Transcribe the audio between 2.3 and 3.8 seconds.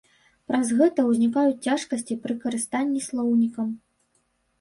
карыстанні слоўнікам.